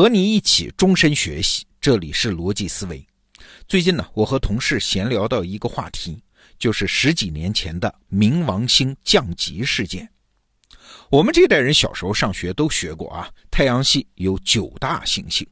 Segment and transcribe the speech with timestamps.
[0.00, 3.06] 和你一起终身学习，这里是逻辑思维。
[3.68, 6.18] 最近呢，我和同事闲聊到一个话题，
[6.58, 10.10] 就是十几年前的冥王星降级事件。
[11.10, 15.46] 我们这代人小时候上学都学过啊，太阳系有九大行星，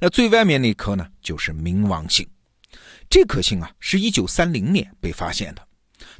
[0.00, 2.28] 那最外面那颗呢，就是冥王星。
[3.08, 5.64] 这颗星啊，是一九三零年被发现的。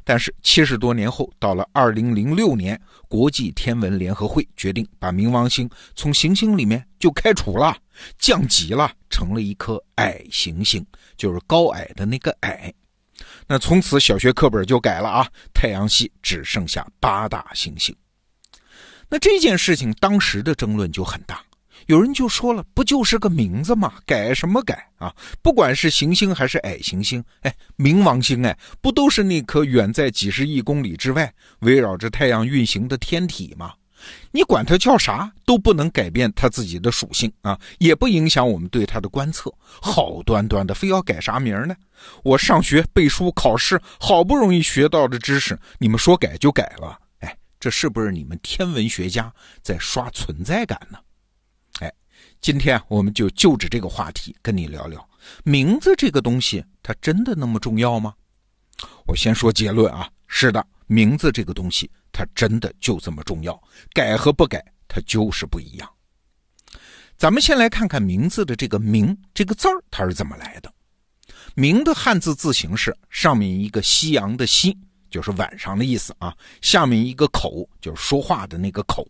[0.03, 7.77] 但是七十多年后，到了二零零六年，国际天文联合会决定把冥王星从行星里面就开除了，
[8.17, 12.73] 降级了，成了一颗矮行星，就是高矮的那个矮。
[13.47, 17.95] 那从此小学课本就改了啊，太阳系只剩下八大行星。
[19.09, 21.41] 那这件事情当时的争论就很大。
[21.87, 23.93] 有人就说了，不就是个名字吗？
[24.05, 25.13] 改什么改啊？
[25.41, 33.73] 不管是行星还是矮行星，哎，冥王星，哎，不都是那颗远在几十亿公里之外、围绕着太阳运行的天体吗？
[34.31, 39.49] 你管它叫啥，都不能改变它自己的属性啊，也不影响我们对它的观测。
[39.81, 41.75] 好端端的，非要改啥名呢？
[42.21, 46.99] 我上学背书考试，好不容易学到的知识，你们说改就改了？
[47.19, 50.97] 哎，这是不是你们天文学家在刷存在感呢？
[52.41, 55.07] 今天我们就就着这个话题跟你聊聊，
[55.43, 58.13] 名字这个东西它真的那么重要吗？
[59.05, 63.61] 我先说结论啊，是的，名字这个东西它真的就这么重要，
[63.93, 65.89] 改和不改它就是不一样。
[67.15, 70.73] 咱们先来看看名字的这个“名”这个字儿它是怎么来的。
[71.55, 74.77] 名的汉字字形是上面一个夕阳的夕，
[75.09, 79.07] 就是晚上的意思啊，下面一个口，就是说话的那个口。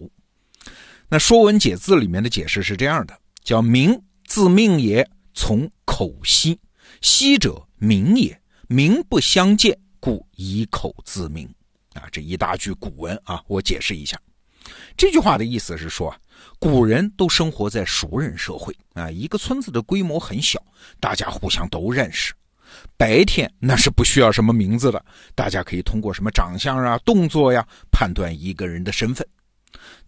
[1.10, 3.18] 那《说文解字》里面的解释是这样的。
[3.44, 6.60] 叫名，字命也，从口息。
[7.02, 8.40] 息者，名也。
[8.68, 11.48] 名不相见，故以口自名。
[11.94, 14.20] 啊，这一大句古文啊，我解释一下。
[14.96, 16.16] 这句话的意思是说，
[16.58, 20.64] 古人都生活在熟人社会啊，一个村子的规模很小，
[21.00, 22.34] 大家互相都认识。
[22.98, 25.06] 白天那是不需要什么名字的，
[25.36, 29.28] 大家可以通过什么长相啊、动作呀，判断一个人的身份。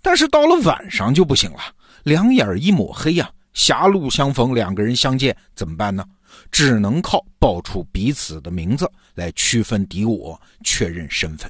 [0.06, 1.58] 但是到了晚上就不行了。
[2.04, 6.06] 两眼一抹黑呀，狭路相逢，两个人相见怎么办呢？
[6.52, 11.50] 只能靠报出彼此的名字来区分敌我，确认身份，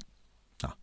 [0.62, 0.74] 啊，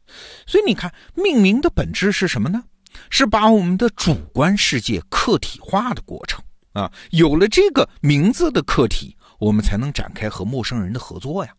[0.46, 2.62] 所以你看，命名的本质是什么呢？
[3.08, 6.44] 是把我们的主观世界客体化的过程
[6.74, 6.92] 啊。
[7.12, 11.54] 有了这个名字的客体，我们才能展开和陌生人的合作呀。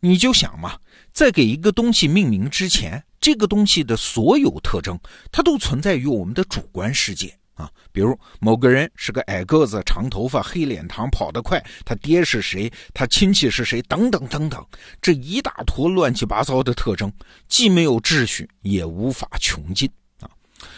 [0.00, 0.78] 你就想嘛，
[1.12, 4.98] 在给一个东西命名之前，这个东西的所有特征，
[5.30, 7.34] 它都存在于我们的主观世界。
[7.54, 12.72] 啊，比如某个人是个矮个子、长头发、黑脸膛、跑得快，他爹是谁？
[12.94, 13.80] 他亲戚是谁？
[13.82, 14.66] 等等等等，
[15.02, 17.12] 这一大坨乱七八糟的特征，
[17.48, 19.88] 既没有秩序，也无法穷尽
[20.20, 20.26] 啊。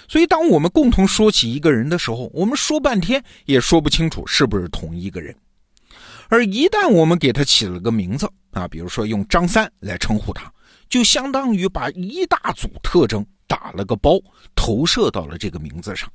[0.09, 5.35] 所以，当我们共同说起一个人的时候，我们说半天也说不清楚是不是同一个人。
[6.29, 10.53] 而一旦我们给他起了个名字啊，比如说用张三来称呼他，
[10.95, 14.13] 就相当于把一大组特征打了个包，
[14.55, 16.09] 投射到了这个名字上。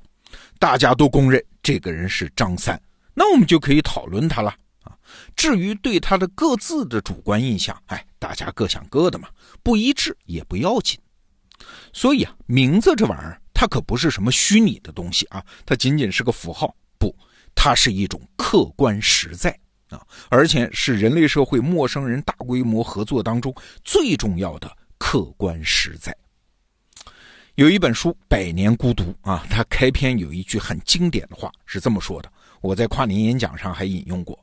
[0.58, 2.82] 大家都公认这个人是张三，
[3.14, 4.96] 那我们就可以讨论他了啊。
[5.36, 9.28] 至于对他的各自的主观印象，哎，大家各想各的嘛，
[9.62, 10.98] 不一致也不要紧。
[11.92, 17.14] 所以啊，名字这玩意儿，它可不是什么虚拟的东西啊，它仅仅是个符号，不，
[17.54, 26.16] 它是一种客观实在啊，而且是人类社会陌生人大规模合作当中最重要的客观实在。
[27.56, 32.32] 有一本书《百年孤独》啊，它开篇有一句很经典的话，是这么说的。
[32.62, 34.38] 我在跨年演讲上还引用过，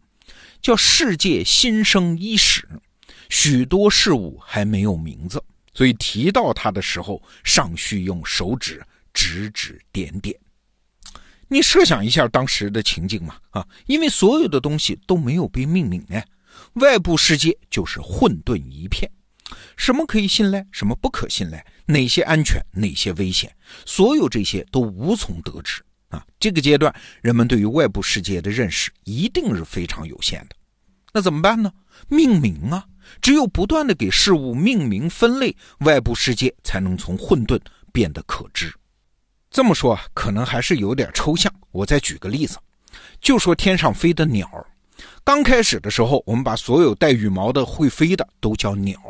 [0.60, 2.68] 叫“世界新生伊始，
[3.30, 5.42] 许多事物还没有名字，
[5.72, 8.84] 所以提到它的时候，尚需用手指
[9.14, 10.38] 指指点点。”
[11.48, 16.20] 你设想一下当时的情景嘛，啊，因为所有的东西都没有被命名呢，
[16.74, 19.10] 外部世界就是混沌一片。
[19.76, 26.24] 什么可以信赖，什么不可信赖，哪些安全，哪些危险，所有这些都无从得知啊！
[26.40, 30.56] 这个阶段，人们对于外部世界的认识一定是非常有限的。
[31.12, 31.72] 那怎么办呢？
[32.08, 32.84] 命名啊！
[33.22, 37.60] 只有不断的给事物命名分类，外部世界才能从混沌
[37.92, 38.74] 变得可知。
[39.56, 41.50] 这么说可能还是有点抽象。
[41.72, 42.58] 我再举个例子，
[43.22, 44.46] 就说天上飞的鸟，
[45.24, 49.00] 刚开始的时候，我们把所有带羽毛的会飞的都叫鸟。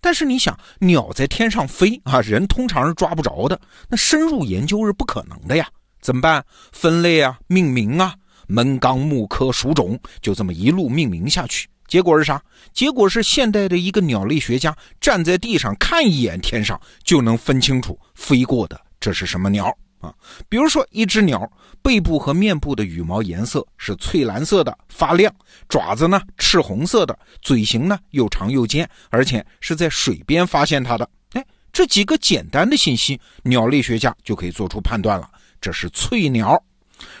[0.00, 5.68] 但是你想，鸟在天上飞啊，人通常是抓不着的，那深入研究是不可能的呀。
[6.00, 6.42] 怎么办？
[6.72, 8.14] 分类啊，命名啊，
[8.46, 11.68] 门纲目科属种，就这么一路命名下去。
[11.86, 12.42] 结果是啥？
[12.72, 19.66] 结果是现代的一个鸟类学家站在地上看一眼天上，就能分清楚飞过的这是什么鸟
[20.00, 20.14] 啊。
[20.48, 21.46] 比如说，一只鸟
[21.82, 25.30] 背部和面部的羽毛颜色是翠蓝色的，发亮；
[25.68, 31.06] 爪子呢赤红色的，嘴型呢又长又尖，而且是在水边发现它的。
[31.34, 35.28] 哎，这几个简单的信息，鸟类学家就可以做出判断了，
[35.60, 36.58] 这是翠鸟。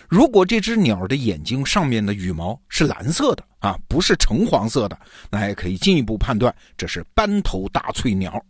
[0.08, 4.98] 如果这只鸟的眼睛上面的羽毛是蓝色的啊，不是橙黄色的，
[5.30, 8.42] 那也可以进一步判断这是斑头大翠鸟。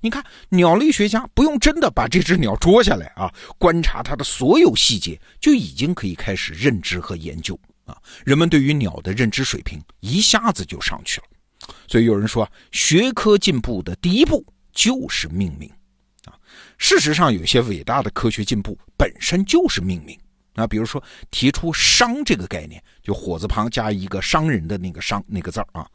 [0.00, 7.96] 你看，鸟类学家不用真的把这只鸟捉下来啊，观察它的所有细节，就已经可以开始认知和研究啊。
[8.24, 11.26] 人们对于鸟的认知水平一下子就上去了。
[11.88, 15.68] 所以有人说，学科进步的第一步就是命名
[16.24, 16.32] 啊。
[16.78, 20.16] 事实上，有些伟大的科学进步本身就是命名。
[20.54, 25.88] 啊比如说提出“商”这个概念，就火字旁加一个商人的那个“商”那个字儿啊，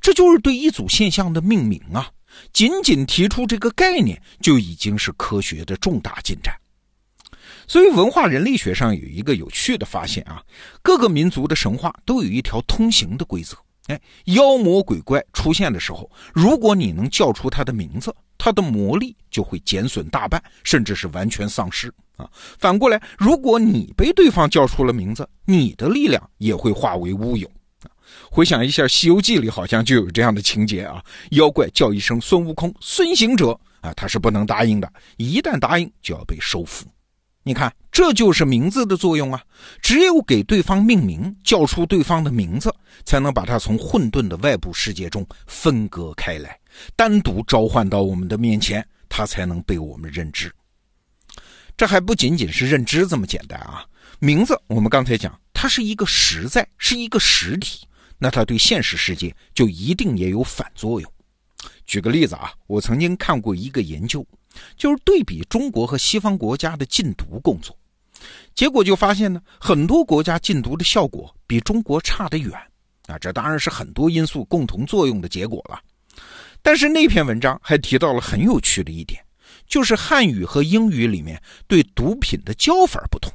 [0.00, 2.10] 这就是对一组现象的命名啊。
[2.52, 6.54] 仅仅提出这个概念，就已经是科学的重大进展。
[7.68, 10.42] 所以，文化人类学上有一个有趣的发现啊，
[10.82, 13.56] 各个民族的神话都有一条通行的规则。
[13.88, 21.92] 哎，妖魔鬼怪出现的时候，如果你能叫出它的名字，它的魔力就会减损大半，甚至是完全丧失。
[22.16, 22.28] 啊，
[22.58, 27.50] 反过来，如果你被对方叫出了名字，你的力量也会化为乌有。
[28.30, 36.86] 回想一下《西游记》里好像就有这样的情节啊，妖怪叫一声孙悟空，孙行者啊，他是不能答应的，一旦答应就要被收服。
[37.42, 39.40] 你看，这就是名字的作用啊，
[39.80, 42.74] 只有给对方命名，叫出对方的名字，
[43.04, 46.58] 才能把他从混沌的外部世界中分割开来，
[46.96, 50.52] 单独召唤到我们的面前，他才能被我们认知。
[51.76, 53.84] 这还不仅仅是认知这么简单啊！
[54.18, 57.86] 名字我们刚才讲，它是一个实在，是一个实体，
[58.18, 61.12] 那它对现实世界就一定也有反作用。
[61.86, 64.26] 举个例子啊，我曾经看过一个研究，
[64.76, 67.76] 就是对比中国和西方国家的禁毒工作，
[68.54, 72.52] 结果就发现呢，很多国家禁毒的效果比中国差得远
[73.06, 73.18] 啊！
[73.18, 75.80] 这当然是很多因素共同作用的结果了。
[76.62, 79.22] 但是那篇文章还提到了很有趣的一点。
[79.68, 83.32] 就是汉语和英语里面对毒品的叫法不同。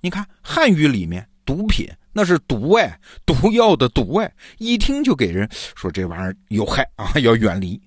[0.00, 7.78] 你看汉语里面毒品那是毒哎， 毒药的毒哎，一听就给人说这玩意儿有害啊， 要远离。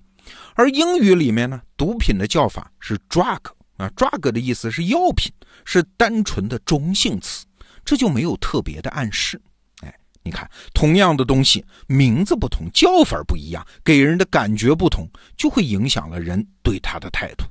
[0.54, 3.40] 而英语里面呢，毒品的叫法是 drug
[3.76, 5.32] 啊，drug 的意思是药品，
[5.64, 7.44] 是单纯的中性词，
[7.84, 9.40] 这就没有特别的暗示。
[9.82, 9.92] 哎，
[10.22, 17.44] 你看同样的东西，名字不同，叫法不一样，给人的感觉不同，就会影响了人对它的态度。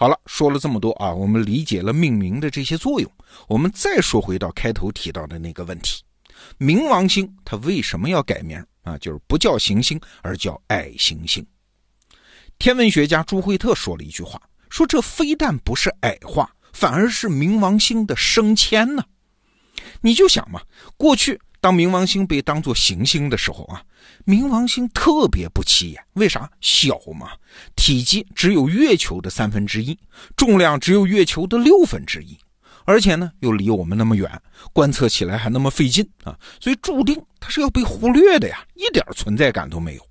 [0.00, 3.12] 好了，说了这么多啊，我们理解了命名的这些作用。
[3.48, 6.04] 我们再说回到开头提到的那个问题：
[6.56, 8.96] 冥王星它为什么要改名啊？
[8.98, 11.44] 就是不叫行星，而叫矮行星。
[12.60, 14.40] 天文学家朱惠特说了一句话，
[14.70, 19.04] 说这非但不是矮化，反而是冥王星的升迁呢。
[20.00, 20.62] 你就想嘛，
[20.96, 21.40] 过去。
[21.60, 23.82] 当冥王星被当作行星的时候啊，
[24.24, 26.48] 冥王星特别不起眼，为啥？
[26.60, 27.32] 小嘛，
[27.74, 29.98] 体积只有月球的三分之一，
[30.36, 32.38] 重量只有月球的六分之一，
[32.84, 34.30] 而且呢又离我们那么远，
[34.72, 40.07] 观测起来还那么费劲啊，所以注定它是要被忽略的呀，一点存在感都没有。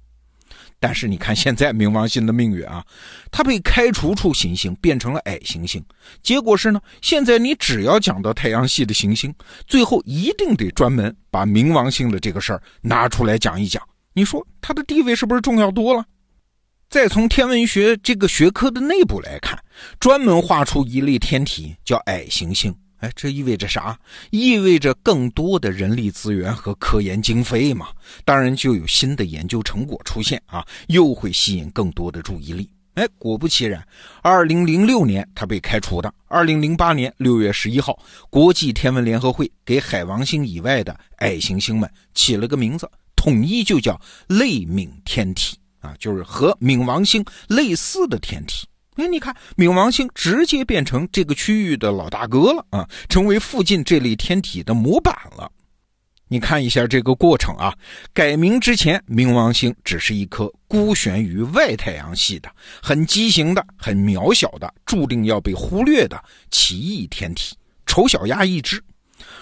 [0.80, 2.86] 但是你看现在冥王星的命运啊，
[3.32, 5.84] 它被开除出行星，变成了矮行星。
[6.22, 9.34] 结果是呢，现在你只要讲到太阳系的行星，
[9.66, 13.82] 最后一定得专门把冥王星的这个事儿拿出来讲一讲。
[14.14, 16.06] 你说它的地位是不是重要多了？
[16.90, 19.60] 再从天文学这个学科的内部来看，
[20.00, 22.74] 专门画出一类天体叫矮行星。
[22.98, 23.98] 哎，这意味着啥？
[24.32, 27.90] 意味着更多的人力资源和科研经费嘛？
[28.26, 32.70] 当然就有新的研究成果出现啊，又会吸引更多的注意力。
[32.96, 33.88] 哎，果不其然，
[34.24, 36.12] 二零零六年他被开除的。
[36.28, 37.96] 二零零八年六月十一号，
[38.32, 48.68] 国际天文联合会给海王星以外的矮行星们起了个名字，统一就叫类冥天体啊，就是和冥王星类似的天体。
[48.98, 55.52] 哎，你看，冥王星直接变成这个区域的老大哥了啊，成为附近这类天体的模板了。
[56.30, 57.74] 你看一下这个过程啊，
[58.12, 62.52] 改名之前，冥王星只是一颗孤悬于外太阳系的、
[62.82, 68.84] 很畸形的、很渺小的、注定要被忽略的奇异天体，丑小鸭一只。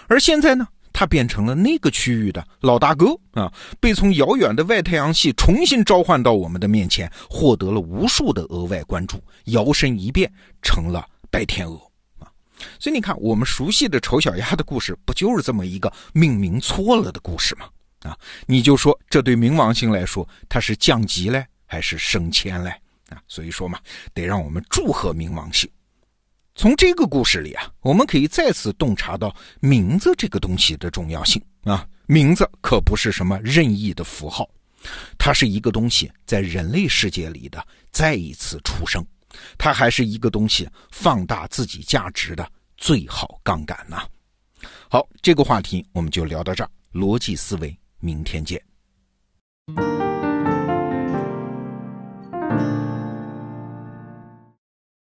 [0.07, 0.67] 而现在呢？
[0.97, 11.75] 它变成了那个区域的老大哥啊，被从遥远的外太阳系重新召唤到我们的面前，获得了无数的额外关注，摇身一变成了白天鹅
[12.19, 12.31] 啊！
[12.79, 17.67] 所以你看，我们熟悉的丑小鸭的故事，不就是这么一个命名错了的故事吗？
[18.03, 22.69] 啊，你就说这对冥王星来说，它是降级嘞，还是升迁嘞？
[23.09, 23.77] 啊，所以说嘛，
[24.13, 25.69] 得让我们祝贺冥王星。
[26.55, 31.85] 从这个故事里啊，我们可以再次洞察到名字这个东西的重要性啊。
[32.07, 34.49] 名字可不是什么任意的符号，
[35.17, 39.05] 它是一个东西在人类世界里的再一次出生，
[39.57, 44.07] 它还是一个东西放大自己价值的最好杠杆呐。
[44.87, 48.61] 好，这个话题我们就聊到这儿，逻辑思维，明天见。